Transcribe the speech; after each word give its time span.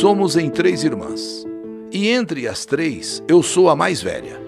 Somos 0.00 0.36
em 0.36 0.48
três 0.48 0.82
irmãs. 0.84 1.46
E 1.92 2.08
entre 2.08 2.48
as 2.48 2.64
três, 2.64 3.22
eu 3.28 3.42
sou 3.42 3.68
a 3.68 3.76
mais 3.76 4.00
velha. 4.00 4.40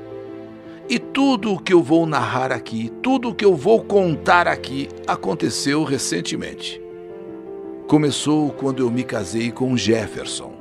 E 0.89 0.99
tudo 0.99 1.53
o 1.53 1.59
que 1.59 1.73
eu 1.75 1.83
vou 1.83 2.07
narrar 2.07 2.51
aqui, 2.51 2.91
tudo 3.03 3.29
o 3.29 3.35
que 3.35 3.45
eu 3.45 3.55
vou 3.55 3.85
contar 3.85 4.49
aqui, 4.49 4.89
aconteceu 5.07 5.85
recentemente. 5.85 6.81
Começou 7.87 8.51
quando 8.53 8.81
eu 8.81 8.91
me 8.91 9.05
casei 9.05 9.53
com 9.53 9.77
Jefferson. 9.77 10.55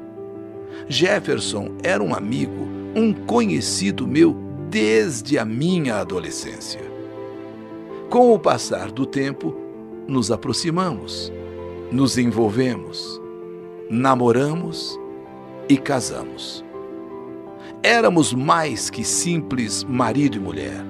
Jefferson 0.89 1.77
era 1.81 2.03
um 2.03 2.13
amigo, 2.13 2.67
um 2.93 3.13
conhecido 3.13 4.05
meu 4.05 4.35
desde 4.69 5.39
a 5.39 5.45
minha 5.45 5.95
adolescência. 5.95 6.81
Com 8.09 8.33
o 8.33 8.37
passar 8.37 8.91
do 8.91 9.05
tempo, 9.05 9.55
nos 10.07 10.29
aproximamos, 10.29 11.31
nos 11.89 12.17
envolvemos, 12.17 13.22
namoramos 13.89 14.99
e 15.69 15.77
casamos. 15.77 16.63
Éramos 17.81 18.33
mais 18.33 18.89
que 18.89 19.03
simples 19.03 19.83
marido 19.83 20.37
e 20.37 20.39
mulher. 20.39 20.85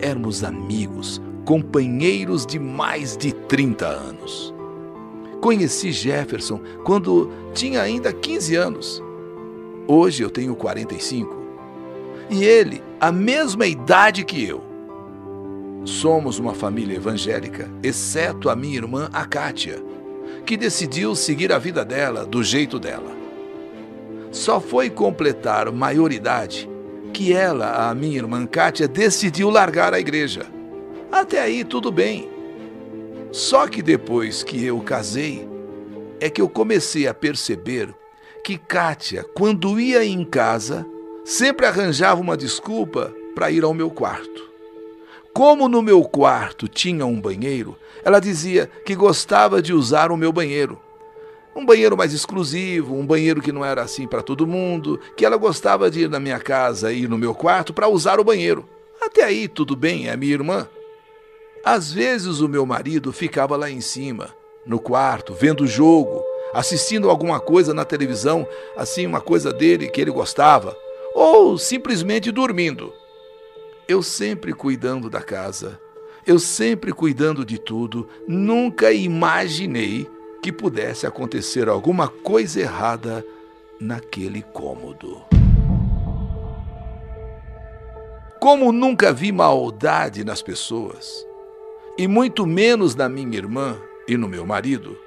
Éramos 0.00 0.42
amigos, 0.42 1.20
companheiros 1.44 2.46
de 2.46 2.58
mais 2.58 3.16
de 3.16 3.32
30 3.32 3.86
anos. 3.86 4.54
Conheci 5.40 5.92
Jefferson 5.92 6.60
quando 6.84 7.30
tinha 7.52 7.82
ainda 7.82 8.12
15 8.12 8.56
anos. 8.56 9.02
Hoje 9.86 10.22
eu 10.22 10.30
tenho 10.30 10.54
45. 10.56 11.36
E 12.30 12.44
ele, 12.44 12.82
a 13.00 13.10
mesma 13.10 13.66
idade 13.66 14.24
que 14.24 14.44
eu. 14.44 14.62
Somos 15.84 16.38
uma 16.38 16.54
família 16.54 16.96
evangélica, 16.96 17.70
exceto 17.82 18.50
a 18.50 18.56
minha 18.56 18.76
irmã, 18.76 19.08
a 19.12 19.24
Kátia, 19.24 19.82
que 20.48 20.56
decidiu 20.56 21.14
seguir 21.14 21.52
a 21.52 21.58
vida 21.58 21.84
dela 21.84 22.24
do 22.24 22.42
jeito 22.42 22.78
dela 22.78 23.14
só 24.30 24.58
foi 24.58 24.88
completar 24.88 25.70
maioridade 25.70 26.66
que 27.12 27.34
ela, 27.34 27.90
a 27.90 27.94
minha 27.94 28.16
irmã 28.16 28.46
Kátia, 28.46 28.88
decidiu 28.88 29.50
largar 29.50 29.92
a 29.92 30.00
igreja. 30.00 30.46
Até 31.12 31.38
aí 31.38 31.64
tudo 31.64 31.92
bem. 31.92 32.30
Só 33.30 33.66
que 33.66 33.82
depois 33.82 34.42
que 34.42 34.64
eu 34.64 34.80
casei, 34.80 35.46
é 36.18 36.30
que 36.30 36.40
eu 36.40 36.48
comecei 36.48 37.06
a 37.06 37.12
perceber 37.12 37.94
que 38.42 38.56
Kátia, 38.56 39.24
quando 39.34 39.78
ia 39.78 40.02
em 40.02 40.24
casa, 40.24 40.86
sempre 41.26 41.66
arranjava 41.66 42.22
uma 42.22 42.38
desculpa 42.38 43.14
para 43.34 43.50
ir 43.50 43.64
ao 43.64 43.74
meu 43.74 43.90
quarto. 43.90 44.47
Como 45.38 45.68
no 45.68 45.80
meu 45.80 46.02
quarto 46.02 46.66
tinha 46.66 47.06
um 47.06 47.20
banheiro, 47.20 47.78
ela 48.04 48.18
dizia 48.18 48.68
que 48.84 48.96
gostava 48.96 49.62
de 49.62 49.72
usar 49.72 50.10
o 50.10 50.16
meu 50.16 50.32
banheiro 50.32 50.80
um 51.54 51.64
banheiro 51.64 51.96
mais 51.96 52.12
exclusivo, 52.12 52.96
um 52.96 53.06
banheiro 53.06 53.40
que 53.40 53.52
não 53.52 53.64
era 53.64 53.82
assim 53.82 54.06
para 54.08 54.20
todo 54.20 54.48
mundo, 54.48 54.98
que 55.16 55.24
ela 55.24 55.36
gostava 55.36 55.88
de 55.88 56.02
ir 56.02 56.10
na 56.10 56.18
minha 56.18 56.40
casa 56.40 56.92
e 56.92 57.06
no 57.06 57.16
meu 57.16 57.34
quarto 57.34 57.72
para 57.72 57.86
usar 57.86 58.18
o 58.18 58.24
banheiro. 58.24 58.68
Até 59.00 59.22
aí 59.22 59.46
tudo 59.46 59.76
bem, 59.76 60.08
é 60.08 60.16
minha 60.16 60.32
irmã. 60.32 60.68
Às 61.64 61.92
vezes 61.92 62.40
o 62.40 62.48
meu 62.48 62.66
marido 62.66 63.12
ficava 63.12 63.56
lá 63.56 63.70
em 63.70 63.80
cima, 63.80 64.34
no 64.66 64.80
quarto, 64.80 65.34
vendo 65.34 65.62
o 65.62 65.68
jogo, 65.68 66.20
assistindo 66.52 67.08
alguma 67.08 67.38
coisa 67.38 67.72
na 67.72 67.84
televisão, 67.84 68.44
assim, 68.76 69.06
uma 69.06 69.20
coisa 69.20 69.52
dele 69.52 69.88
que 69.88 70.00
ele 70.00 70.10
gostava, 70.10 70.76
ou 71.14 71.56
simplesmente 71.58 72.32
dormindo. 72.32 72.92
Eu 73.88 74.02
sempre 74.02 74.52
cuidando 74.52 75.08
da 75.08 75.22
casa, 75.22 75.80
eu 76.26 76.38
sempre 76.38 76.92
cuidando 76.92 77.42
de 77.42 77.56
tudo, 77.58 78.06
nunca 78.28 78.92
imaginei 78.92 80.06
que 80.42 80.52
pudesse 80.52 81.06
acontecer 81.06 81.70
alguma 81.70 82.06
coisa 82.06 82.60
errada 82.60 83.24
naquele 83.80 84.42
cômodo. 84.42 85.22
Como 88.38 88.70
nunca 88.72 89.10
vi 89.10 89.32
maldade 89.32 90.22
nas 90.22 90.42
pessoas, 90.42 91.26
e 91.96 92.06
muito 92.06 92.46
menos 92.46 92.94
na 92.94 93.08
minha 93.08 93.38
irmã 93.38 93.80
e 94.06 94.18
no 94.18 94.28
meu 94.28 94.44
marido, 94.44 94.98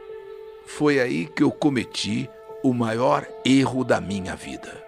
foi 0.66 1.00
aí 1.00 1.28
que 1.28 1.44
eu 1.44 1.52
cometi 1.52 2.28
o 2.64 2.74
maior 2.74 3.28
erro 3.46 3.84
da 3.84 4.02
minha 4.02 4.36
vida. 4.36 4.81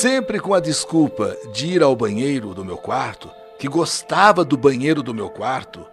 Sempre 0.00 0.40
com 0.40 0.54
a 0.54 0.60
desculpa 0.60 1.36
de 1.52 1.66
ir 1.66 1.82
ao 1.82 1.94
banheiro 1.94 2.54
do 2.54 2.64
meu 2.64 2.78
quarto, 2.78 3.30
que 3.58 3.68
gostava 3.68 4.42
do 4.42 4.56
banheiro 4.56 5.02
do 5.02 5.12
meu 5.12 5.28
quarto, 5.28 5.84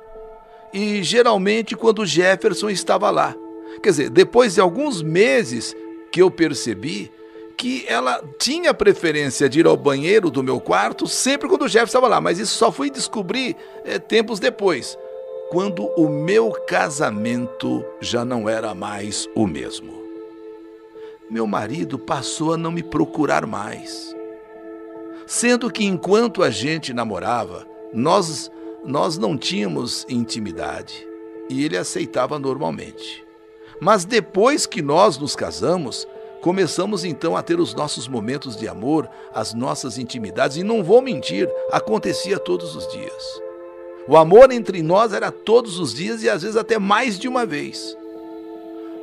e 0.73 1.03
geralmente 1.03 1.75
quando 1.75 2.06
Jefferson 2.06 2.69
estava 2.69 3.09
lá. 3.09 3.35
Quer 3.84 3.90
dizer, 3.90 4.09
depois 4.09 4.53
de 4.53 4.62
alguns 4.62 5.01
meses 5.01 5.75
que 6.09 6.22
eu 6.22 6.31
percebi 6.31 7.12
que 7.57 7.84
ela 7.85 8.23
tinha 8.40 8.73
preferência 8.73 9.50
de 9.50 9.59
ir 9.59 9.68
ao 9.68 9.75
banheiro 9.75 10.31
do 10.31 10.41
meu 10.41 10.62
quarto 10.62 11.06
sempre 11.06 11.50
quando 11.50 11.63
o 11.63 11.68
Jefferson 11.68 11.97
estava 11.97 12.07
lá, 12.07 12.22
mas 12.22 12.39
isso 12.39 12.56
só 12.56 12.72
fui 12.72 12.89
descobrir 12.89 13.57
é, 13.84 14.00
tempos 14.00 14.39
depois, 14.39 14.97
quando 15.50 15.85
o 15.97 16.07
meu 16.07 16.51
casamento 16.66 17.84
já 18.00 18.24
não 18.24 18.47
era 18.47 18.74
mais 18.74 19.28
o 19.35 19.45
mesmo 19.45 20.06
meu 21.29 21.45
marido 21.45 21.99
passou 21.99 22.53
a 22.53 22.57
não 22.57 22.71
me 22.71 22.81
procurar 22.81 23.45
mais. 23.45 24.15
Sendo 25.25 25.69
que 25.69 25.83
enquanto 25.83 26.41
a 26.41 26.49
gente 26.49 26.93
namorava, 26.93 27.67
nós, 27.93 28.49
nós 28.85 29.17
não 29.17 29.38
tínhamos 29.38 30.05
intimidade 30.07 31.05
e 31.49 31.65
ele 31.65 31.77
aceitava 31.77 32.39
normalmente. 32.39 33.25
Mas 33.79 34.05
depois 34.05 34.65
que 34.65 34.81
nós 34.81 35.17
nos 35.17 35.35
casamos, 35.35 36.07
começamos 36.41 37.03
então 37.03 37.35
a 37.35 37.44
ter 37.44 37.59
os 37.59 37.73
nossos 37.73 38.07
momentos 38.07 38.55
de 38.55 38.67
amor, 38.67 39.09
as 39.33 39.53
nossas 39.53 39.97
intimidades, 39.97 40.57
e 40.57 40.63
não 40.63 40.83
vou 40.83 41.01
mentir, 41.01 41.49
acontecia 41.71 42.39
todos 42.39 42.75
os 42.75 42.88
dias. 42.88 43.41
O 44.07 44.15
amor 44.15 44.51
entre 44.53 44.81
nós 44.81 45.11
era 45.11 45.29
todos 45.29 45.77
os 45.77 45.94
dias 45.94 46.23
e 46.23 46.29
às 46.29 46.41
vezes 46.41 46.55
até 46.55 46.79
mais 46.79 47.19
de 47.19 47.27
uma 47.27 47.45
vez. 47.45 47.97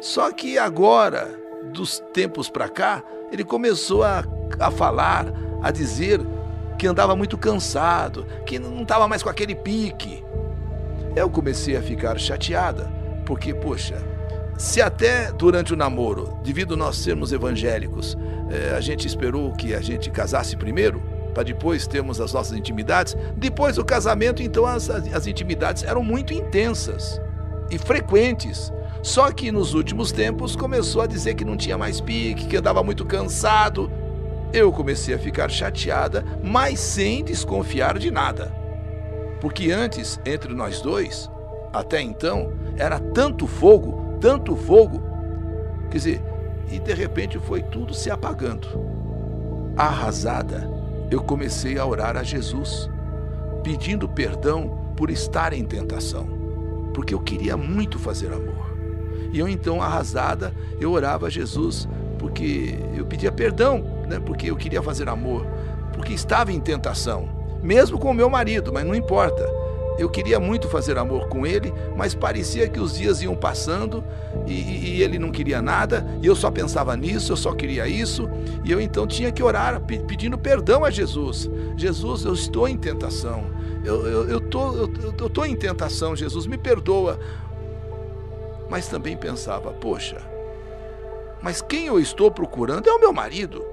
Só 0.00 0.32
que 0.32 0.58
agora, 0.58 1.38
dos 1.72 1.98
tempos 2.12 2.48
para 2.48 2.68
cá, 2.68 3.02
ele 3.30 3.44
começou 3.44 4.02
a, 4.02 4.24
a 4.58 4.70
falar, 4.70 5.32
a 5.62 5.70
dizer 5.70 6.20
que 6.78 6.86
andava 6.86 7.16
muito 7.16 7.38
cansado, 7.38 8.26
que 8.46 8.58
não 8.58 8.82
estava 8.82 9.08
mais 9.08 9.22
com 9.22 9.28
aquele 9.28 9.54
pique. 9.54 10.24
Eu 11.16 11.30
comecei 11.30 11.76
a 11.76 11.82
ficar 11.82 12.18
chateada, 12.18 12.90
porque, 13.24 13.54
poxa, 13.54 13.96
se 14.56 14.80
até 14.80 15.32
durante 15.32 15.72
o 15.72 15.76
namoro, 15.76 16.38
devido 16.42 16.76
nós 16.76 16.96
sermos 16.96 17.32
evangélicos, 17.32 18.16
eh, 18.50 18.74
a 18.76 18.80
gente 18.80 19.06
esperou 19.06 19.52
que 19.52 19.74
a 19.74 19.80
gente 19.80 20.10
casasse 20.10 20.56
primeiro, 20.56 21.02
para 21.32 21.42
depois 21.42 21.86
termos 21.86 22.20
as 22.20 22.32
nossas 22.32 22.56
intimidades, 22.56 23.16
depois 23.36 23.76
do 23.76 23.84
casamento, 23.84 24.42
então 24.42 24.64
as, 24.64 24.88
as 24.88 25.26
intimidades 25.26 25.82
eram 25.82 26.02
muito 26.02 26.32
intensas 26.32 27.20
e 27.70 27.76
frequentes. 27.76 28.72
Só 29.04 29.30
que 29.30 29.52
nos 29.52 29.74
últimos 29.74 30.10
tempos 30.10 30.56
começou 30.56 31.02
a 31.02 31.06
dizer 31.06 31.34
que 31.34 31.44
não 31.44 31.58
tinha 31.58 31.76
mais 31.76 32.00
pique, 32.00 32.46
que 32.46 32.56
andava 32.56 32.82
muito 32.82 33.04
cansado. 33.04 33.92
Eu 34.50 34.72
comecei 34.72 35.14
a 35.14 35.18
ficar 35.18 35.50
chateada, 35.50 36.24
mas 36.42 36.80
sem 36.80 37.22
desconfiar 37.22 37.98
de 37.98 38.10
nada. 38.10 38.46
Porque 39.42 39.70
antes, 39.70 40.18
entre 40.24 40.54
nós 40.54 40.80
dois, 40.80 41.30
até 41.70 42.00
então, 42.00 42.54
era 42.78 42.98
tanto 42.98 43.46
fogo, 43.46 44.16
tanto 44.22 44.56
fogo. 44.56 45.02
Quer 45.90 45.98
dizer, 45.98 46.22
e 46.72 46.78
de 46.78 46.94
repente 46.94 47.38
foi 47.38 47.62
tudo 47.62 47.92
se 47.92 48.10
apagando. 48.10 48.68
Arrasada, 49.76 50.66
eu 51.10 51.22
comecei 51.22 51.78
a 51.78 51.84
orar 51.84 52.16
a 52.16 52.22
Jesus, 52.22 52.88
pedindo 53.62 54.08
perdão 54.08 54.94
por 54.96 55.10
estar 55.10 55.52
em 55.52 55.62
tentação, 55.62 56.26
porque 56.94 57.12
eu 57.12 57.20
queria 57.20 57.54
muito 57.54 57.98
fazer 57.98 58.32
amor. 58.32 58.73
E 59.34 59.40
eu 59.40 59.48
então, 59.48 59.82
arrasada, 59.82 60.54
eu 60.80 60.92
orava 60.92 61.26
a 61.26 61.30
Jesus, 61.30 61.88
porque 62.20 62.78
eu 62.96 63.04
pedia 63.04 63.32
perdão, 63.32 63.84
né? 64.08 64.20
porque 64.24 64.48
eu 64.48 64.54
queria 64.54 64.80
fazer 64.80 65.08
amor, 65.08 65.44
porque 65.92 66.12
estava 66.12 66.52
em 66.52 66.60
tentação, 66.60 67.28
mesmo 67.60 67.98
com 67.98 68.12
o 68.12 68.14
meu 68.14 68.30
marido, 68.30 68.72
mas 68.72 68.86
não 68.86 68.94
importa. 68.94 69.44
Eu 69.98 70.08
queria 70.08 70.38
muito 70.38 70.68
fazer 70.68 70.96
amor 70.98 71.26
com 71.26 71.44
ele, 71.44 71.74
mas 71.96 72.14
parecia 72.14 72.68
que 72.68 72.78
os 72.78 72.96
dias 72.96 73.22
iam 73.22 73.34
passando 73.34 74.04
e, 74.46 74.52
e, 74.52 75.02
ele 75.02 75.18
não 75.18 75.32
queria 75.32 75.60
nada, 75.60 76.06
e 76.22 76.26
eu 76.26 76.36
só 76.36 76.48
pensava 76.48 76.96
nisso, 76.96 77.32
eu 77.32 77.36
só 77.36 77.52
queria 77.52 77.88
isso, 77.88 78.30
e 78.64 78.70
eu 78.70 78.80
então 78.80 79.04
tinha 79.04 79.32
que 79.32 79.42
orar 79.42 79.80
pedindo 79.80 80.38
perdão 80.38 80.84
a 80.84 80.90
Jesus. 80.92 81.50
Jesus, 81.76 82.24
eu 82.24 82.34
estou 82.34 82.68
em 82.68 82.76
tentação, 82.76 83.46
eu, 83.84 84.06
eu, 84.06 84.28
eu, 84.28 84.40
tô, 84.40 84.72
eu, 84.74 84.92
eu 85.18 85.30
tô 85.30 85.44
em 85.44 85.54
tentação, 85.54 86.16
Jesus, 86.16 86.46
me 86.46 86.56
perdoa, 86.56 87.20
mas 88.68 88.88
também 88.88 89.16
pensava: 89.16 89.72
poxa, 89.72 90.18
mas 91.42 91.60
quem 91.60 91.86
eu 91.86 92.00
estou 92.00 92.30
procurando 92.30 92.88
é 92.88 92.92
o 92.92 93.00
meu 93.00 93.12
marido. 93.12 93.64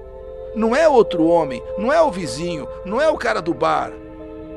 Não 0.54 0.76
é 0.76 0.86
outro 0.86 1.24
homem, 1.24 1.62
não 1.78 1.90
é 1.90 2.02
o 2.02 2.10
vizinho, 2.10 2.68
não 2.84 3.00
é 3.00 3.08
o 3.08 3.16
cara 3.16 3.40
do 3.40 3.54
bar, 3.54 3.90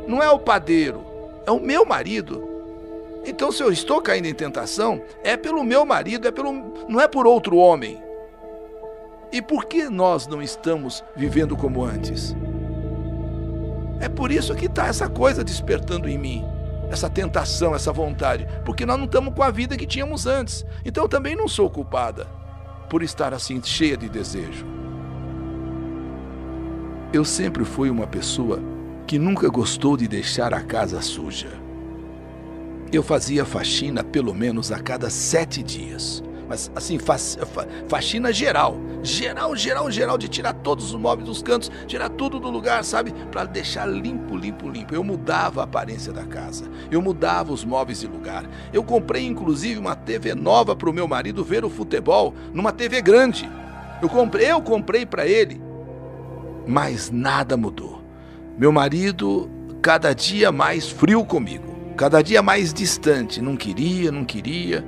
não 0.05 0.21
é 0.21 0.29
o 0.29 0.39
padeiro. 0.39 1.05
é 1.45 1.51
o 1.51 1.59
meu 1.59 1.85
marido. 1.85 2.55
Então, 3.25 3.51
se 3.51 3.63
eu 3.63 3.71
estou 3.71 4.01
caindo 4.01 4.27
em 4.27 4.33
tentação, 4.33 5.01
é 5.23 5.37
pelo 5.37 5.63
meu 5.63 5.85
marido, 5.85 6.27
é 6.27 6.31
pelo, 6.31 6.51
não 6.87 6.99
é 6.99 7.07
por 7.07 7.25
outro 7.25 7.57
homem. 7.57 8.01
E 9.31 9.41
por 9.41 9.65
que 9.65 9.89
nós 9.89 10.27
não 10.27 10.41
estamos 10.41 11.03
vivendo 11.15 11.55
como 11.55 11.83
antes? 11.83 12.35
É 13.99 14.09
por 14.09 14.31
isso 14.31 14.53
que 14.53 14.65
está 14.65 14.87
essa 14.87 15.09
coisa 15.09 15.43
despertando 15.43 16.07
em 16.07 16.17
mim, 16.17 16.45
essa 16.89 17.09
tentação, 17.09 17.75
essa 17.75 17.91
vontade, 17.91 18.47
porque 18.63 18.85
nós 18.85 18.97
não 18.97 19.05
estamos 19.05 19.33
com 19.33 19.43
a 19.43 19.51
vida 19.51 19.77
que 19.77 19.85
tínhamos 19.85 20.25
antes. 20.25 20.65
Então 20.83 21.03
eu 21.03 21.09
também 21.09 21.35
não 21.35 21.47
sou 21.47 21.69
culpada 21.69 22.27
por 22.89 23.03
estar 23.03 23.33
assim 23.33 23.61
cheia 23.63 23.97
de 23.97 24.07
desejo. 24.07 24.65
Eu 27.11 27.23
sempre 27.23 27.63
fui 27.63 27.89
uma 27.89 28.07
pessoa 28.07 28.59
que 29.07 29.17
nunca 29.17 29.47
gostou 29.49 29.95
de 29.95 30.07
deixar 30.07 30.53
a 30.53 30.61
casa 30.61 31.01
suja. 31.01 31.49
Eu 32.91 33.03
fazia 33.03 33.45
faxina 33.45 34.03
pelo 34.03 34.33
menos 34.33 34.71
a 34.71 34.79
cada 34.79 35.09
sete 35.09 35.61
dias. 35.63 36.23
Mas 36.47 36.71
assim, 36.75 36.97
fa 36.99 37.17
fa 37.17 37.67
faxina 37.87 38.31
geral. 38.31 38.77
Geral, 39.01 39.55
geral, 39.55 39.91
geral, 39.91 40.17
de 40.17 40.27
tirar 40.27 40.53
todos 40.53 40.93
os 40.93 40.99
móveis 40.99 41.27
dos 41.27 41.41
cantos, 41.41 41.71
tirar 41.87 42.09
tudo 42.09 42.39
do 42.39 42.49
lugar, 42.49 42.83
sabe? 42.83 43.13
Para 43.31 43.45
deixar 43.45 43.85
limpo, 43.85 44.35
limpo, 44.35 44.69
limpo. 44.69 44.95
Eu 44.95 45.03
mudava 45.03 45.61
a 45.61 45.63
aparência 45.63 46.11
da 46.11 46.23
casa. 46.23 46.65
Eu 46.89 47.01
mudava 47.01 47.53
os 47.53 47.63
móveis 47.63 47.99
de 47.99 48.07
lugar. 48.07 48.45
Eu 48.73 48.83
comprei 48.83 49.25
inclusive 49.25 49.79
uma 49.79 49.95
TV 49.95 50.33
nova 50.33 50.75
para 50.75 50.89
o 50.89 50.93
meu 50.93 51.07
marido 51.07 51.43
ver 51.43 51.63
o 51.63 51.69
futebol 51.69 52.33
numa 52.53 52.71
TV 52.71 53.01
grande. 53.01 53.49
Eu 54.01 54.09
comprei, 54.09 54.51
eu 54.51 54.61
comprei 54.61 55.05
para 55.05 55.25
ele. 55.25 55.61
Mas 56.67 57.11
nada 57.11 57.55
mudou. 57.55 58.01
Meu 58.57 58.71
marido, 58.71 59.49
cada 59.81 60.13
dia 60.13 60.51
mais 60.51 60.89
frio 60.89 61.23
comigo, 61.23 61.75
cada 61.95 62.21
dia 62.21 62.41
mais 62.41 62.73
distante, 62.73 63.41
não 63.41 63.55
queria, 63.55 64.11
não 64.11 64.25
queria. 64.25 64.83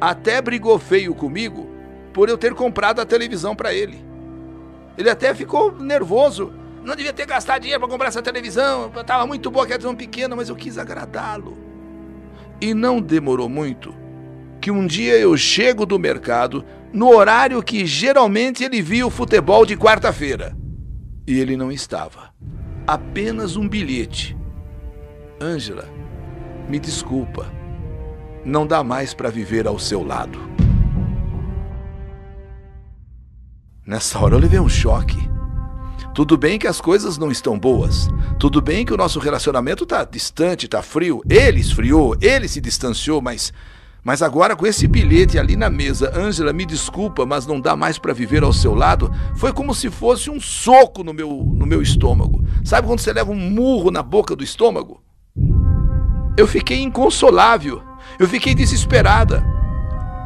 Até 0.00 0.40
brigou 0.40 0.78
feio 0.78 1.14
comigo 1.14 1.68
por 2.12 2.28
eu 2.28 2.38
ter 2.38 2.54
comprado 2.54 3.00
a 3.00 3.06
televisão 3.06 3.54
para 3.54 3.72
ele. 3.72 4.04
Ele 4.96 5.10
até 5.10 5.34
ficou 5.34 5.72
nervoso. 5.72 6.52
Não 6.84 6.96
devia 6.96 7.12
ter 7.12 7.26
gastado 7.26 7.62
dinheiro 7.62 7.80
para 7.80 7.90
comprar 7.90 8.08
essa 8.08 8.22
televisão. 8.22 8.90
Estava 8.96 9.26
muito 9.26 9.50
boa, 9.50 9.64
que 9.64 9.72
televisão 9.72 9.94
pequena, 9.94 10.34
mas 10.34 10.48
eu 10.48 10.56
quis 10.56 10.78
agradá-lo. 10.78 11.56
E 12.60 12.74
não 12.74 13.00
demorou 13.00 13.48
muito 13.48 13.94
que 14.60 14.70
um 14.70 14.86
dia 14.86 15.16
eu 15.16 15.36
chego 15.36 15.86
do 15.86 15.98
mercado 15.98 16.64
no 16.92 17.14
horário 17.14 17.62
que 17.62 17.86
geralmente 17.86 18.64
ele 18.64 18.82
via 18.82 19.06
o 19.06 19.10
futebol 19.10 19.64
de 19.64 19.76
quarta-feira. 19.76 20.56
E 21.26 21.38
ele 21.38 21.56
não 21.56 21.70
estava 21.70 22.32
apenas 22.86 23.54
um 23.54 23.68
bilhete. 23.68 24.36
Ângela, 25.40 25.84
me 26.68 26.78
desculpa. 26.80 27.57
Não 28.44 28.66
dá 28.66 28.82
mais 28.82 29.12
para 29.14 29.30
viver 29.30 29.66
ao 29.66 29.78
seu 29.78 30.04
lado. 30.04 30.38
Nessa 33.86 34.18
hora 34.18 34.34
eu 34.34 34.38
levei 34.38 34.60
um 34.60 34.68
choque. 34.68 35.28
Tudo 36.14 36.36
bem 36.36 36.58
que 36.58 36.66
as 36.66 36.80
coisas 36.80 37.16
não 37.16 37.30
estão 37.30 37.58
boas. 37.58 38.08
Tudo 38.38 38.60
bem 38.60 38.84
que 38.84 38.92
o 38.92 38.96
nosso 38.96 39.18
relacionamento 39.18 39.84
está 39.84 40.04
distante, 40.04 40.66
está 40.66 40.82
frio. 40.82 41.22
Ele 41.28 41.60
esfriou, 41.60 42.16
ele 42.20 42.48
se 42.48 42.60
distanciou, 42.60 43.22
mas 43.22 43.52
mas 44.02 44.22
agora 44.22 44.56
com 44.56 44.66
esse 44.66 44.86
bilhete 44.86 45.38
ali 45.38 45.56
na 45.56 45.68
mesa, 45.68 46.12
Ângela, 46.16 46.52
me 46.52 46.64
desculpa, 46.64 47.26
mas 47.26 47.46
não 47.46 47.60
dá 47.60 47.76
mais 47.76 47.98
para 47.98 48.14
viver 48.14 48.42
ao 48.42 48.52
seu 48.52 48.74
lado, 48.74 49.12
foi 49.34 49.52
como 49.52 49.74
se 49.74 49.90
fosse 49.90 50.30
um 50.30 50.40
soco 50.40 51.02
no 51.02 51.12
meu, 51.12 51.28
no 51.28 51.66
meu 51.66 51.82
estômago. 51.82 52.42
Sabe 52.64 52.86
quando 52.86 53.00
você 53.00 53.12
leva 53.12 53.30
um 53.30 53.50
murro 53.50 53.90
na 53.90 54.02
boca 54.02 54.34
do 54.34 54.44
estômago? 54.44 55.02
Eu 56.38 56.46
fiquei 56.46 56.80
inconsolável, 56.80 57.82
eu 58.18 58.28
fiquei 58.28 58.54
desesperada. 58.54 59.44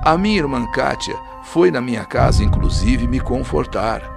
A 0.04 0.16
minha 0.18 0.38
irmã 0.38 0.66
Kátia 0.72 1.16
foi 1.44 1.70
na 1.70 1.80
minha 1.80 2.04
casa, 2.04 2.42
inclusive, 2.42 3.06
me 3.06 3.20
confortar 3.20 4.12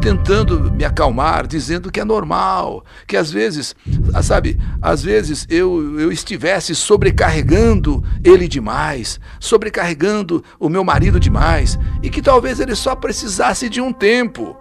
tentando 0.00 0.70
me 0.72 0.84
acalmar, 0.84 1.46
dizendo 1.46 1.90
que 1.90 2.00
é 2.00 2.04
normal, 2.04 2.84
que 3.06 3.16
às 3.16 3.30
vezes, 3.30 3.74
sabe, 4.22 4.58
às 4.80 5.02
vezes 5.02 5.46
eu, 5.48 6.00
eu 6.00 6.10
estivesse 6.10 6.74
sobrecarregando 6.74 8.02
ele 8.24 8.48
demais, 8.48 9.20
sobrecarregando 9.38 10.42
o 10.58 10.68
meu 10.68 10.84
marido 10.84 11.20
demais, 11.20 11.78
e 12.02 12.10
que 12.10 12.22
talvez 12.22 12.60
ele 12.60 12.74
só 12.74 12.94
precisasse 12.94 13.68
de 13.68 13.80
um 13.80 13.92
tempo. 13.92 14.56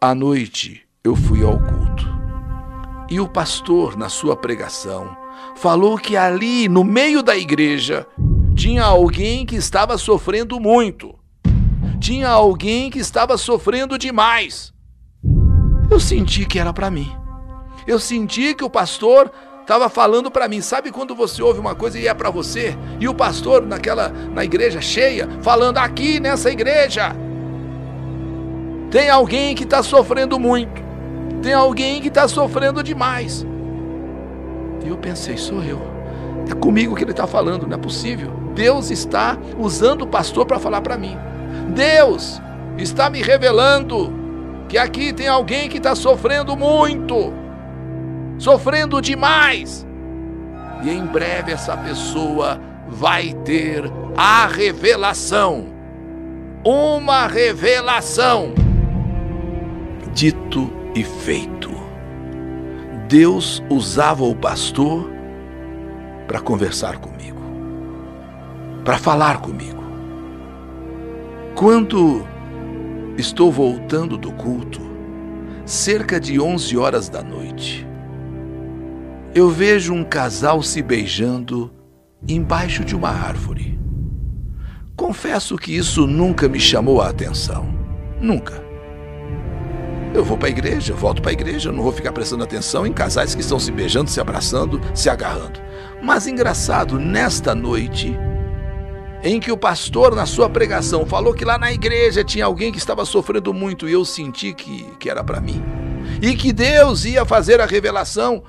À 0.00 0.14
noite 0.14 0.82
eu 1.04 1.14
fui 1.14 1.44
ao 1.44 1.58
culto, 1.58 2.08
e 3.08 3.20
o 3.20 3.28
pastor, 3.28 3.96
na 3.96 4.08
sua 4.08 4.36
pregação, 4.36 5.16
falou 5.56 5.98
que 5.98 6.16
ali, 6.16 6.68
no 6.68 6.84
meio 6.84 7.22
da 7.22 7.36
igreja, 7.36 8.06
tinha 8.54 8.84
alguém 8.84 9.44
que 9.44 9.56
estava 9.56 9.96
sofrendo 9.98 10.58
muito 10.60 11.20
tinha 12.00 12.28
alguém 12.28 12.90
que 12.90 12.98
estava 12.98 13.36
sofrendo 13.36 13.98
demais. 13.98 14.72
Eu 15.90 16.00
senti 16.00 16.46
que 16.46 16.58
era 16.58 16.72
para 16.72 16.90
mim. 16.90 17.12
Eu 17.86 18.00
senti 18.00 18.54
que 18.54 18.64
o 18.64 18.70
pastor 18.70 19.30
estava 19.60 19.88
falando 19.90 20.30
para 20.30 20.48
mim. 20.48 20.62
Sabe 20.62 20.90
quando 20.90 21.14
você 21.14 21.42
ouve 21.42 21.60
uma 21.60 21.74
coisa 21.74 21.98
e 21.98 22.08
é 22.08 22.14
para 22.14 22.30
você? 22.30 22.74
E 22.98 23.06
o 23.06 23.14
pastor 23.14 23.66
naquela 23.66 24.08
na 24.08 24.44
igreja 24.44 24.80
cheia 24.80 25.28
falando 25.42 25.76
aqui 25.76 26.18
nessa 26.18 26.50
igreja 26.50 27.14
tem 28.90 29.08
alguém 29.08 29.54
que 29.54 29.64
está 29.64 29.82
sofrendo 29.82 30.38
muito. 30.40 30.82
Tem 31.42 31.52
alguém 31.52 32.00
que 32.00 32.08
está 32.08 32.26
sofrendo 32.26 32.82
demais. 32.82 33.46
E 34.84 34.88
eu 34.88 34.96
pensei, 34.96 35.36
sou 35.36 35.62
eu. 35.62 35.80
É 36.50 36.54
comigo 36.54 36.94
que 36.94 37.04
ele 37.04 37.10
está 37.10 37.26
falando, 37.26 37.66
não 37.66 37.76
é 37.76 37.80
possível. 37.80 38.30
Deus 38.54 38.90
está 38.90 39.38
usando 39.58 40.02
o 40.02 40.06
pastor 40.06 40.46
para 40.46 40.58
falar 40.58 40.80
para 40.80 40.98
mim. 40.98 41.16
Deus 41.74 42.40
está 42.76 43.08
me 43.08 43.22
revelando 43.22 44.12
que 44.68 44.78
aqui 44.78 45.12
tem 45.12 45.26
alguém 45.26 45.68
que 45.68 45.78
está 45.78 45.94
sofrendo 45.94 46.56
muito, 46.56 47.32
sofrendo 48.38 49.00
demais. 49.00 49.86
E 50.82 50.90
em 50.90 51.04
breve 51.04 51.52
essa 51.52 51.76
pessoa 51.76 52.60
vai 52.88 53.32
ter 53.44 53.84
a 54.16 54.46
revelação. 54.46 55.66
Uma 56.64 57.26
revelação. 57.26 58.54
Dito 60.12 60.70
e 60.94 61.02
feito. 61.04 61.59
Deus 63.10 63.60
usava 63.68 64.22
o 64.22 64.36
pastor 64.36 65.10
para 66.28 66.40
conversar 66.40 66.98
comigo, 66.98 67.42
para 68.84 68.98
falar 68.98 69.40
comigo. 69.40 69.82
Quando 71.56 72.24
estou 73.18 73.50
voltando 73.50 74.16
do 74.16 74.30
culto, 74.30 74.80
cerca 75.66 76.20
de 76.20 76.40
11 76.40 76.76
horas 76.78 77.08
da 77.08 77.20
noite, 77.20 77.84
eu 79.34 79.50
vejo 79.50 79.92
um 79.92 80.04
casal 80.04 80.62
se 80.62 80.80
beijando 80.80 81.68
embaixo 82.28 82.84
de 82.84 82.94
uma 82.94 83.10
árvore. 83.10 83.76
Confesso 84.94 85.56
que 85.56 85.76
isso 85.76 86.06
nunca 86.06 86.48
me 86.48 86.60
chamou 86.60 87.02
a 87.02 87.08
atenção. 87.08 87.74
Nunca. 88.20 88.69
Eu 90.12 90.24
vou 90.24 90.36
para 90.36 90.48
a 90.48 90.50
igreja, 90.50 90.92
volto 90.92 91.22
para 91.22 91.30
a 91.30 91.32
igreja, 91.32 91.70
não 91.70 91.84
vou 91.84 91.92
ficar 91.92 92.12
prestando 92.12 92.42
atenção 92.42 92.84
em 92.84 92.92
casais 92.92 93.32
que 93.34 93.40
estão 93.40 93.60
se 93.60 93.70
beijando, 93.70 94.10
se 94.10 94.20
abraçando, 94.20 94.80
se 94.92 95.08
agarrando. 95.08 95.60
Mas 96.02 96.26
engraçado, 96.26 96.98
nesta 96.98 97.54
noite, 97.54 98.18
em 99.22 99.38
que 99.38 99.52
o 99.52 99.56
pastor, 99.56 100.16
na 100.16 100.26
sua 100.26 100.50
pregação, 100.50 101.06
falou 101.06 101.32
que 101.32 101.44
lá 101.44 101.56
na 101.56 101.72
igreja 101.72 102.24
tinha 102.24 102.44
alguém 102.44 102.72
que 102.72 102.78
estava 102.78 103.04
sofrendo 103.04 103.54
muito 103.54 103.88
e 103.88 103.92
eu 103.92 104.04
senti 104.04 104.52
que, 104.52 104.84
que 104.98 105.08
era 105.08 105.22
para 105.22 105.40
mim. 105.40 105.62
E 106.20 106.34
que 106.34 106.52
Deus 106.52 107.04
ia 107.04 107.24
fazer 107.24 107.60
a 107.60 107.66
revelação. 107.66 108.42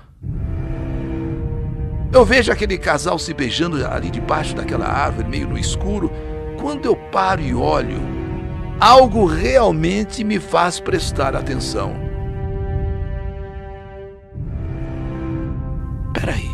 Eu 2.11 2.25
vejo 2.25 2.51
aquele 2.51 2.77
casal 2.77 3.19
se 3.19 3.33
beijando 3.35 3.85
ali 3.85 4.09
debaixo 4.09 4.55
daquela 4.55 4.87
árvore, 4.87 5.29
meio 5.29 5.47
no 5.47 5.57
escuro. 5.57 6.11
Quando 6.59 6.85
eu 6.85 6.95
paro 6.95 7.41
e 7.41 7.53
olho, 7.53 8.20
algo 8.81 9.25
realmente 9.25 10.23
me 10.23 10.39
faz 10.39 10.79
prestar 10.79 11.35
atenção. 11.35 11.93
Peraí 16.13 16.51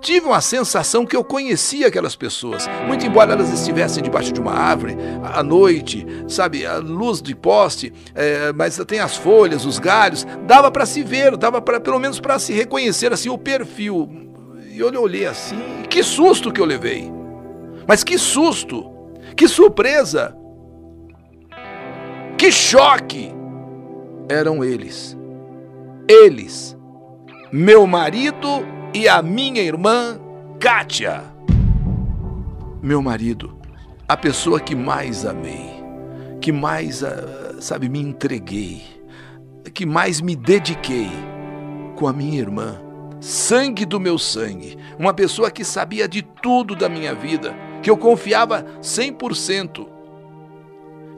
tive 0.00 0.26
uma 0.26 0.40
sensação 0.40 1.06
que 1.06 1.14
eu 1.14 1.22
conhecia 1.22 1.86
aquelas 1.86 2.16
pessoas, 2.16 2.68
muito 2.86 3.06
embora 3.06 3.32
elas 3.32 3.52
estivessem 3.52 4.02
debaixo 4.02 4.32
de 4.32 4.40
uma 4.40 4.52
árvore, 4.52 4.96
à 5.22 5.42
noite, 5.42 6.06
sabe, 6.26 6.66
a 6.66 6.78
luz 6.78 7.20
de 7.22 7.34
poste, 7.34 7.92
é, 8.14 8.52
mas 8.52 8.76
tem 8.88 8.98
as 8.98 9.16
folhas, 9.16 9.64
os 9.64 9.78
galhos, 9.78 10.26
dava 10.46 10.70
para 10.70 10.86
se 10.86 11.02
ver, 11.02 11.36
dava 11.36 11.60
para 11.60 11.78
pelo 11.78 12.00
menos 12.00 12.18
para 12.18 12.38
se 12.38 12.52
reconhecer 12.52 13.12
assim 13.12 13.28
o 13.28 13.38
perfil. 13.38 14.08
E 14.72 14.80
eu 14.80 14.90
olhei 15.00 15.26
assim, 15.26 15.60
que 15.88 16.02
susto 16.02 16.50
que 16.50 16.60
eu 16.60 16.64
levei. 16.64 17.12
Mas 17.86 18.02
que 18.02 18.18
susto, 18.18 18.89
que 19.36 19.48
surpresa, 19.48 20.36
que 22.38 22.50
choque. 22.50 23.32
Eram 24.28 24.62
eles. 24.62 25.18
Eles, 26.08 26.76
meu 27.52 27.86
marido 27.86 28.64
e 28.94 29.08
a 29.08 29.20
minha 29.22 29.60
irmã 29.60 30.20
Kátia. 30.60 31.22
Meu 32.82 33.02
marido, 33.02 33.56
a 34.08 34.16
pessoa 34.16 34.60
que 34.60 34.74
mais 34.74 35.24
amei, 35.26 35.70
que 36.40 36.52
mais, 36.52 37.02
ah, 37.02 37.56
sabe, 37.60 37.88
me 37.88 38.00
entreguei, 38.00 38.82
que 39.74 39.84
mais 39.84 40.20
me 40.20 40.34
dediquei 40.34 41.10
com 41.96 42.06
a 42.06 42.12
minha 42.12 42.38
irmã, 42.38 42.80
sangue 43.20 43.84
do 43.84 44.00
meu 44.00 44.18
sangue, 44.18 44.76
uma 44.98 45.12
pessoa 45.12 45.50
que 45.50 45.64
sabia 45.64 46.08
de 46.08 46.22
tudo 46.22 46.74
da 46.74 46.88
minha 46.88 47.14
vida, 47.14 47.54
que 47.82 47.90
eu 47.90 47.96
confiava 47.96 48.64
100% 48.82 50.00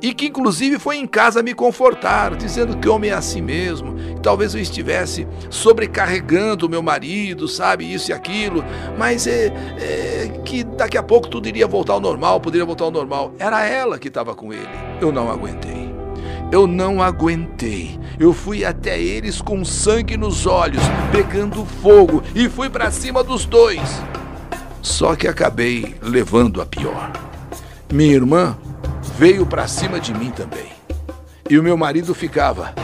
e 0.02 0.12
que 0.12 0.26
inclusive 0.26 0.80
foi 0.80 0.96
em 0.96 1.06
casa 1.06 1.42
me 1.42 1.54
confortar, 1.54 2.34
dizendo 2.34 2.76
que 2.76 2.88
homem 2.88 3.10
é 3.10 3.14
assim 3.14 3.40
mesmo, 3.40 3.94
talvez 4.20 4.52
eu 4.52 4.60
estivesse 4.60 5.28
sobrecarregando 5.48 6.66
o 6.66 6.68
meu 6.68 6.82
marido, 6.82 7.46
sabe, 7.46 7.90
isso 7.90 8.10
e 8.10 8.12
aquilo, 8.12 8.64
mas 8.98 9.28
é, 9.28 9.46
é, 9.46 10.40
que 10.44 10.64
daqui 10.64 10.98
a 10.98 11.02
pouco 11.02 11.28
tudo 11.28 11.46
iria 11.46 11.68
voltar 11.68 11.92
ao 11.92 12.00
normal, 12.00 12.40
poderia 12.40 12.66
voltar 12.66 12.84
ao 12.84 12.90
normal. 12.90 13.32
Era 13.38 13.64
ela 13.64 13.96
que 13.96 14.08
estava 14.08 14.34
com 14.34 14.52
ele. 14.52 14.68
Eu 15.00 15.12
não 15.12 15.30
aguentei. 15.30 15.92
Eu 16.50 16.66
não 16.66 17.00
aguentei. 17.00 17.98
Eu 18.18 18.32
fui 18.32 18.64
até 18.64 19.00
eles 19.00 19.40
com 19.40 19.64
sangue 19.64 20.16
nos 20.16 20.46
olhos, 20.46 20.82
pegando 21.12 21.64
fogo 21.64 22.22
e 22.34 22.48
fui 22.48 22.68
para 22.68 22.90
cima 22.90 23.22
dos 23.22 23.46
dois. 23.46 23.80
Só 24.82 25.14
que 25.14 25.28
acabei 25.28 25.94
levando 26.02 26.60
a 26.60 26.66
pior. 26.66 27.12
Minha 27.90 28.14
irmã 28.14 28.58
veio 29.16 29.46
para 29.46 29.68
cima 29.68 30.00
de 30.00 30.12
mim 30.12 30.32
também. 30.32 30.72
E 31.48 31.56
o 31.56 31.62
meu 31.62 31.76
marido 31.76 32.12
ficava: 32.14 32.74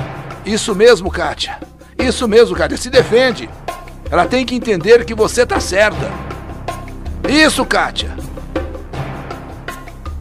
Isso 0.47 0.77
mesmo, 0.77 1.11
Kátia. 1.11 1.59
Isso 1.99 2.29
mesmo, 2.29 2.55
Kátia. 2.55 2.77
Se 2.77 2.89
defende. 2.89 3.51
Ela 4.09 4.27
tem 4.27 4.47
que 4.47 4.55
entender 4.55 5.05
que 5.05 5.13
você 5.13 5.45
tá 5.45 5.59
certa. 5.59 6.11
Isso, 7.29 7.67
Kátia. 7.67 8.17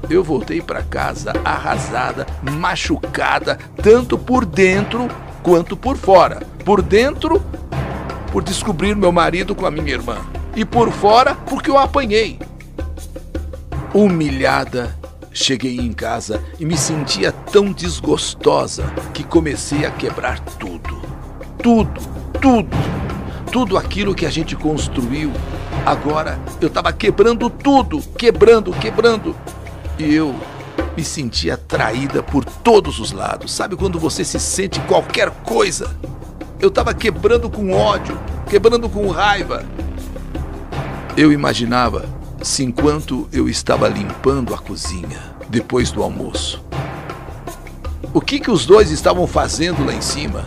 Eu 0.10 0.24
voltei 0.24 0.62
para 0.62 0.82
casa 0.82 1.34
arrasada, 1.46 2.26
machucada, 2.42 3.60
tanto 3.84 4.18
por 4.18 4.46
dentro 4.46 5.08
quanto 5.44 5.78
por 5.78 5.96
fora. 5.96 6.42
Por 6.66 6.82
dentro, 6.82 7.44
por 8.32 8.42
descobrir 8.42 8.96
meu 8.96 9.12
marido 9.12 9.54
com 9.54 9.66
a 9.66 9.72
minha 9.72 9.94
irmã. 9.94 10.18
E 10.58 10.66
por 10.66 10.92
fora, 10.92 11.34
porque 11.34 11.70
eu 11.70 11.78
apanhei. 11.78 12.38
Humilhada 13.94 14.98
Cheguei 15.40 15.78
em 15.78 15.94
casa 15.94 16.44
e 16.60 16.66
me 16.66 16.76
sentia 16.76 17.32
tão 17.32 17.72
desgostosa 17.72 18.92
que 19.14 19.24
comecei 19.24 19.86
a 19.86 19.92
quebrar 19.92 20.40
tudo. 20.40 21.00
Tudo, 21.62 22.02
tudo. 22.42 22.76
Tudo 23.52 23.78
aquilo 23.78 24.16
que 24.16 24.26
a 24.26 24.32
gente 24.32 24.56
construiu. 24.56 25.32
Agora 25.86 26.40
eu 26.60 26.68
estava 26.68 26.92
quebrando 26.92 27.52
tudo, 27.52 28.02
quebrando, 28.18 28.72
quebrando. 28.74 29.36
E 30.00 30.12
eu 30.12 30.36
me 30.98 31.04
sentia 31.04 31.56
traída 31.56 32.24
por 32.24 32.44
todos 32.44 33.00
os 33.00 33.12
lados. 33.12 33.54
Sabe 33.54 33.76
quando 33.76 34.00
você 34.00 34.26
se 34.26 34.40
sente 34.40 34.80
qualquer 34.82 35.30
coisa? 35.30 35.96
Eu 36.60 36.70
estava 36.70 36.96
quebrando 36.96 37.48
com 37.48 37.72
ódio, 37.74 38.20
quebrando 38.50 38.90
com 38.90 39.08
raiva. 39.12 39.64
Eu 41.18 41.34
imaginava 41.34 42.08
se 42.44 42.64
enquanto 42.64 43.28
eu 43.34 43.50
estava 43.50 43.88
limpando 43.88 44.54
a 44.54 44.58
cozinha 44.60 45.20
depois 45.50 45.90
do 45.90 46.04
almoço. 46.04 46.64
O 48.14 48.22
que 48.22 48.40
que 48.40 48.52
os 48.52 48.68
dois 48.68 48.92
estavam 48.92 49.26
fazendo 49.26 49.84
lá 49.84 49.96
em 49.96 50.02
cima? 50.02 50.46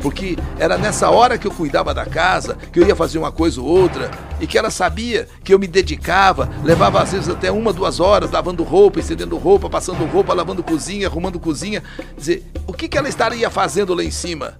Porque 0.00 0.38
era 0.58 0.78
nessa 0.78 1.10
hora 1.10 1.36
que 1.36 1.46
eu 1.46 1.50
cuidava 1.50 1.92
da 1.92 2.06
casa, 2.06 2.56
que 2.72 2.80
eu 2.80 2.86
ia 2.86 2.96
fazer 2.96 3.18
uma 3.18 3.30
coisa 3.30 3.60
ou 3.60 3.66
outra, 3.66 4.10
e 4.40 4.46
que 4.46 4.56
ela 4.56 4.70
sabia 4.70 5.28
que 5.44 5.52
eu 5.52 5.58
me 5.58 5.66
dedicava, 5.66 6.48
levava 6.64 7.02
às 7.02 7.12
vezes 7.12 7.28
até 7.28 7.52
uma, 7.52 7.74
duas 7.74 8.00
horas, 8.00 8.30
lavando 8.30 8.62
roupa, 8.62 9.00
estendendo 9.00 9.36
roupa, 9.36 9.68
passando 9.68 10.02
roupa, 10.10 10.32
lavando 10.32 10.62
cozinha, 10.62 11.08
arrumando 11.08 11.38
cozinha. 11.38 11.82
Dizer, 12.16 12.50
o 12.66 12.72
que, 12.72 12.88
que 12.88 12.96
ela 12.96 13.10
estaria 13.10 13.50
fazendo 13.50 13.92
lá 13.92 14.02
em 14.02 14.10
cima? 14.10 14.54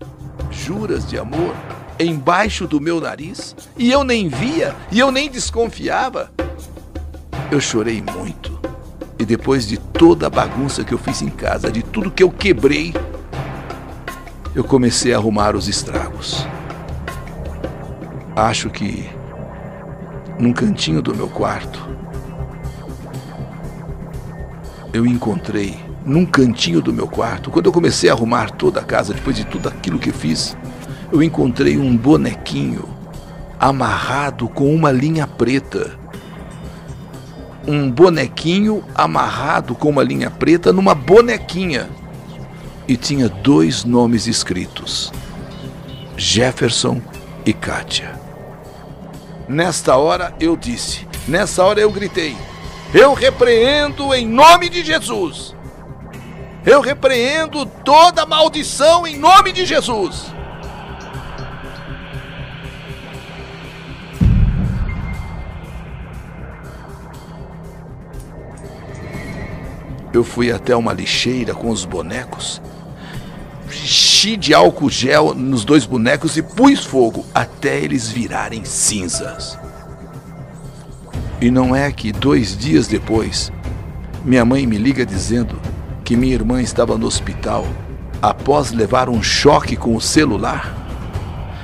Juras 0.51 1.09
de 1.09 1.19
amor? 1.19 1.55
Embaixo 2.05 2.67
do 2.67 2.81
meu 2.81 3.01
nariz 3.01 3.55
e 3.77 3.91
eu 3.91 4.05
nem 4.05 4.29
via 4.29 4.75
e 4.91 4.99
eu 4.99 5.11
nem 5.11 5.31
desconfiava. 5.31 6.31
Eu 7.51 7.61
chorei 7.61 8.03
muito. 8.03 8.59
E 9.19 9.25
depois 9.25 9.67
de 9.67 9.77
toda 9.77 10.29
a 10.29 10.31
bagunça 10.31 10.83
que 10.83 10.95
eu 10.95 10.99
fiz 10.99 11.21
em 11.21 11.29
casa, 11.29 11.71
de 11.71 11.83
tudo 11.83 12.11
que 12.11 12.23
eu 12.23 12.31
quebrei, 12.31 12.95
eu 14.55 14.65
comecei 14.65 15.13
a 15.13 15.19
arrumar 15.19 15.55
os 15.55 15.69
estragos. 15.69 16.47
Acho 18.35 18.71
que 18.71 19.09
num 20.39 20.55
cantinho 20.55 21.03
do 21.03 21.15
meu 21.15 21.29
quarto, 21.29 21.87
eu 24.93 25.07
encontrei, 25.07 25.79
num 26.05 26.25
cantinho 26.25 26.81
do 26.81 26.93
meu 26.93 27.07
quarto, 27.07 27.51
quando 27.51 27.67
eu 27.67 27.73
comecei 27.73 28.09
a 28.09 28.15
arrumar 28.15 28.51
toda 28.51 28.81
a 28.81 28.85
casa, 28.85 29.13
depois 29.13 29.37
de 29.37 29.45
tudo 29.45 29.69
aquilo 29.69 29.99
que 29.99 30.11
fiz, 30.11 30.57
eu 31.13 31.23
encontrei 31.23 31.77
um 31.77 31.97
bonequinho 31.97 32.89
amarrado 33.59 34.49
com 34.49 34.75
uma 34.75 34.93
linha 34.93 35.27
preta. 35.27 35.99
Um 37.67 37.91
bonequinho 37.91 38.85
amarrado 38.95 39.75
com 39.75 39.91
uma 39.91 40.03
linha 40.03 40.31
preta 40.31 40.73
numa 40.73 40.95
bonequinha. 40.95 41.91
E 42.87 42.97
tinha 42.97 43.29
dois 43.29 43.85
nomes 43.85 44.27
escritos: 44.27 45.13
Jefferson 46.17 47.03
e 47.45 47.53
Kátia. 47.53 48.19
Nesta 49.49 49.97
hora 49.97 50.33
eu 50.39 50.57
disse, 50.57 51.07
nessa 51.27 51.65
hora 51.65 51.81
eu 51.81 51.91
gritei: 51.91 52.37
Eu 52.95 53.15
repreendo 53.15 54.15
em 54.15 54.27
nome 54.27 54.69
de 54.69 54.85
Jesus. 54.85 55.55
Eu 56.65 56.81
repreendo 56.81 57.67
toda 57.67 58.27
maldição 58.27 59.07
em 59.07 59.19
nome 59.19 59.51
de 59.51 59.65
Jesus. 59.65 60.40
Eu 70.13 70.25
fui 70.25 70.51
até 70.51 70.75
uma 70.75 70.93
lixeira 70.93 71.55
com 71.55 71.71
os 71.71 71.85
bonecos, 71.85 72.61
enchi 73.69 74.37
de 74.37 74.53
álcool 74.53 74.91
gel 74.91 75.35
nos 75.35 75.65
dois 75.65 75.87
bonecos 75.87 76.37
e 76.37 76.43
pus 76.43 76.85
fogo 76.85 77.25
até 77.35 77.79
eles 77.79 78.09
virarem 78.09 78.65
cinzas. 78.65 79.59
E 81.41 81.51
não 81.51 81.75
é 81.75 81.91
que 81.91 82.13
dois 82.13 82.57
dias 82.57 82.87
depois, 82.87 83.51
minha 84.25 84.45
mãe 84.45 84.67
me 84.67 84.77
liga 84.77 85.07
dizendo 85.07 85.59
que 86.05 86.17
minha 86.17 86.35
irmã 86.35 86.61
estava 86.61 86.99
no 86.99 87.07
hospital 87.07 87.67
após 88.21 88.73
levar 88.73 89.09
um 89.09 89.23
choque 89.23 89.77
com 89.77 89.97
o 89.97 90.01
celular. 90.01 90.77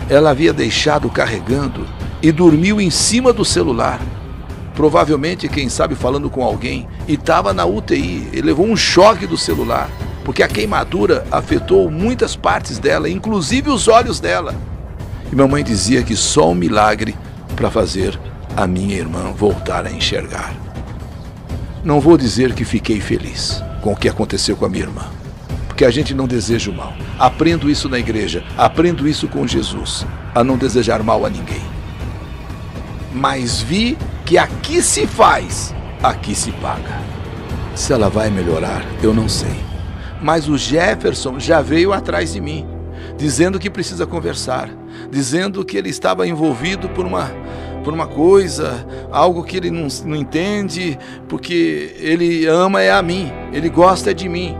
Ela 0.08 0.30
havia 0.30 0.52
deixado 0.52 1.10
carregando 1.10 1.86
e 2.22 2.32
dormiu 2.32 2.80
em 2.80 2.90
cima 2.90 3.32
do 3.32 3.44
celular 3.44 4.00
provavelmente, 4.76 5.48
quem 5.48 5.70
sabe, 5.70 5.94
falando 5.94 6.28
com 6.28 6.44
alguém, 6.44 6.86
e 7.08 7.14
estava 7.14 7.54
na 7.54 7.64
UTI. 7.64 8.28
Ele 8.30 8.48
levou 8.48 8.66
um 8.66 8.76
choque 8.76 9.26
do 9.26 9.36
celular, 9.36 9.90
porque 10.22 10.42
a 10.42 10.48
queimadura 10.48 11.26
afetou 11.32 11.90
muitas 11.90 12.36
partes 12.36 12.78
dela, 12.78 13.08
inclusive 13.08 13.70
os 13.70 13.88
olhos 13.88 14.20
dela. 14.20 14.54
E 15.32 15.34
mamãe 15.34 15.64
dizia 15.64 16.02
que 16.02 16.14
só 16.14 16.50
um 16.50 16.54
milagre 16.54 17.16
para 17.56 17.70
fazer 17.70 18.20
a 18.54 18.66
minha 18.66 18.96
irmã 18.96 19.32
voltar 19.32 19.86
a 19.86 19.90
enxergar. 19.90 20.54
Não 21.82 21.98
vou 21.98 22.18
dizer 22.18 22.52
que 22.52 22.64
fiquei 22.64 23.00
feliz 23.00 23.62
com 23.80 23.92
o 23.92 23.96
que 23.96 24.08
aconteceu 24.08 24.56
com 24.56 24.66
a 24.66 24.68
minha 24.68 24.84
irmã, 24.84 25.06
porque 25.68 25.86
a 25.86 25.90
gente 25.90 26.12
não 26.12 26.26
deseja 26.26 26.70
o 26.70 26.74
mal. 26.74 26.92
Aprendo 27.18 27.70
isso 27.70 27.88
na 27.88 27.98
igreja, 27.98 28.44
aprendo 28.58 29.08
isso 29.08 29.26
com 29.26 29.46
Jesus, 29.46 30.06
a 30.34 30.44
não 30.44 30.58
desejar 30.58 31.02
mal 31.02 31.24
a 31.24 31.30
ninguém. 31.30 31.62
Mas 33.14 33.62
vi 33.62 33.96
que 34.26 34.36
aqui 34.36 34.82
se 34.82 35.06
faz, 35.06 35.72
aqui 36.02 36.34
se 36.34 36.50
paga. 36.50 37.00
Se 37.76 37.92
ela 37.92 38.10
vai 38.10 38.28
melhorar, 38.28 38.84
eu 39.00 39.14
não 39.14 39.28
sei. 39.28 39.54
Mas 40.20 40.48
o 40.48 40.58
Jefferson 40.58 41.38
já 41.38 41.62
veio 41.62 41.92
atrás 41.92 42.32
de 42.32 42.40
mim, 42.40 42.66
dizendo 43.16 43.56
que 43.56 43.70
precisa 43.70 44.04
conversar, 44.04 44.68
dizendo 45.12 45.64
que 45.64 45.76
ele 45.76 45.90
estava 45.90 46.26
envolvido 46.26 46.88
por 46.88 47.06
uma 47.06 47.30
por 47.84 47.94
uma 47.94 48.08
coisa, 48.08 48.84
algo 49.12 49.44
que 49.44 49.56
ele 49.56 49.70
não, 49.70 49.86
não 50.04 50.16
entende, 50.16 50.98
porque 51.28 51.94
ele 52.00 52.44
ama 52.44 52.82
é 52.82 52.90
a 52.90 53.00
mim, 53.00 53.30
ele 53.52 53.68
gosta 53.68 54.12
de 54.12 54.28
mim. 54.28 54.56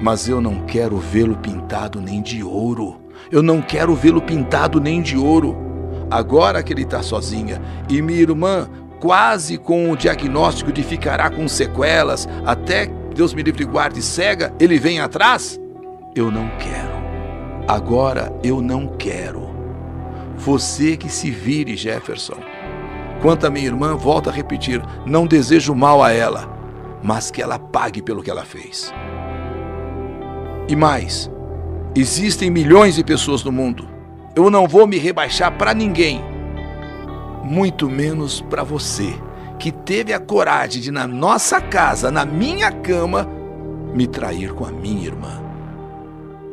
Mas 0.00 0.30
eu 0.30 0.40
não 0.40 0.60
quero 0.60 0.96
vê-lo 0.96 1.36
pintado 1.36 2.00
nem 2.00 2.22
de 2.22 2.42
ouro. 2.42 3.02
Eu 3.30 3.42
não 3.42 3.60
quero 3.60 3.94
vê-lo 3.94 4.22
pintado 4.22 4.80
nem 4.80 5.02
de 5.02 5.18
ouro 5.18 5.71
agora 6.12 6.62
que 6.62 6.72
ele 6.72 6.82
está 6.82 7.02
sozinha, 7.02 7.60
e 7.88 8.02
minha 8.02 8.20
irmã 8.20 8.68
quase 9.00 9.56
com 9.56 9.90
o 9.90 9.96
diagnóstico 9.96 10.70
de 10.72 10.82
ficará 10.82 11.30
com 11.30 11.48
sequelas, 11.48 12.28
até 12.44 12.86
Deus 13.14 13.34
me 13.34 13.42
livre 13.42 13.64
e 13.64 13.66
guarde 13.66 14.02
cega, 14.02 14.54
ele 14.60 14.78
vem 14.78 15.00
atrás? 15.00 15.58
Eu 16.14 16.30
não 16.30 16.48
quero. 16.58 16.92
Agora 17.66 18.32
eu 18.44 18.60
não 18.60 18.86
quero. 18.86 19.50
Você 20.36 20.96
que 20.96 21.08
se 21.08 21.30
vire, 21.30 21.76
Jefferson. 21.76 22.38
Quanto 23.20 23.46
a 23.46 23.50
minha 23.50 23.66
irmã, 23.66 23.96
volta 23.96 24.30
a 24.30 24.32
repetir: 24.32 24.82
não 25.06 25.26
desejo 25.26 25.74
mal 25.74 26.02
a 26.02 26.12
ela, 26.12 26.48
mas 27.02 27.30
que 27.30 27.40
ela 27.40 27.58
pague 27.58 28.02
pelo 28.02 28.22
que 28.22 28.30
ela 28.30 28.44
fez. 28.44 28.92
E 30.68 30.76
mais, 30.76 31.30
existem 31.94 32.50
milhões 32.50 32.96
de 32.96 33.04
pessoas 33.04 33.42
no 33.42 33.52
mundo. 33.52 33.91
Eu 34.34 34.50
não 34.50 34.66
vou 34.66 34.86
me 34.86 34.96
rebaixar 34.96 35.52
para 35.58 35.74
ninguém, 35.74 36.22
muito 37.44 37.90
menos 37.90 38.40
para 38.40 38.62
você, 38.62 39.12
que 39.58 39.70
teve 39.70 40.10
a 40.14 40.18
coragem 40.18 40.80
de, 40.80 40.90
na 40.90 41.06
nossa 41.06 41.60
casa, 41.60 42.10
na 42.10 42.24
minha 42.24 42.72
cama, 42.72 43.28
me 43.92 44.06
trair 44.06 44.54
com 44.54 44.64
a 44.64 44.70
minha 44.70 45.06
irmã. 45.06 45.42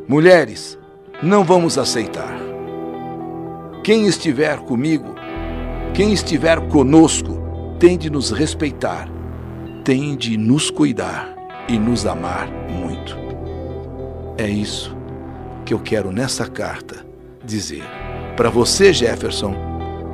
Mulheres, 0.06 0.78
não 1.22 1.42
vamos 1.42 1.78
aceitar. 1.78 2.38
Quem 3.82 4.06
estiver 4.06 4.58
comigo, 4.58 5.14
quem 5.94 6.12
estiver 6.12 6.60
conosco, 6.68 7.40
tem 7.78 7.96
de 7.96 8.10
nos 8.10 8.30
respeitar, 8.30 9.08
tem 9.84 10.14
de 10.14 10.36
nos 10.36 10.70
cuidar 10.70 11.34
e 11.66 11.78
nos 11.78 12.04
amar 12.04 12.46
muito. 12.68 13.16
É 14.36 14.46
isso 14.46 14.94
que 15.64 15.72
eu 15.72 15.78
quero 15.78 16.12
nessa 16.12 16.46
carta 16.46 17.09
dizer 17.44 17.84
para 18.36 18.48
você, 18.48 18.90
Jefferson, 18.90 19.54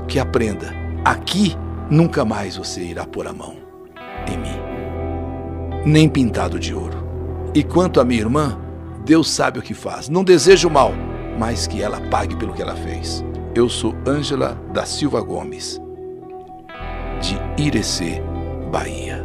que 0.09 0.19
aprenda. 0.19 0.75
Aqui 1.05 1.55
nunca 1.89 2.25
mais 2.25 2.57
você 2.57 2.83
irá 2.83 3.07
pôr 3.07 3.29
a 3.29 3.33
mão 3.33 3.57
em 4.27 4.37
mim, 4.37 4.59
nem 5.85 6.09
pintado 6.09 6.59
de 6.59 6.75
ouro. 6.75 7.07
E 7.55 7.63
quanto 7.63 8.01
a 8.01 8.05
minha 8.05 8.21
irmã, 8.21 8.59
Deus 9.05 9.31
sabe 9.31 9.61
o 9.61 9.63
que 9.63 9.75
faz. 9.75 10.09
Não 10.09 10.25
desejo 10.25 10.69
mal, 10.69 10.93
mas 11.39 11.69
que 11.69 11.81
ela 11.81 12.01
pague 12.01 12.35
pelo 12.35 12.53
que 12.53 12.63
ela 12.63 12.75
fez. 12.75 13.25
Eu 13.55 13.69
sou 13.69 13.95
Ângela 14.05 14.61
da 14.73 14.85
Silva 14.85 15.21
Gomes, 15.21 15.81
de 17.21 17.63
Irecê, 17.63 18.21
Bahia. 18.73 19.16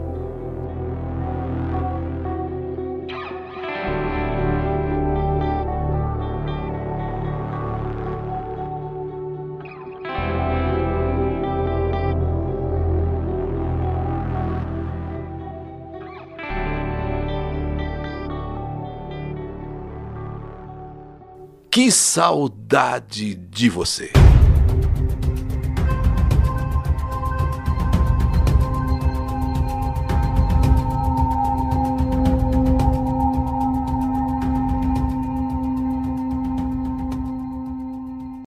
Que 21.82 21.90
saudade 21.90 23.34
de 23.34 23.68
você! 23.68 24.21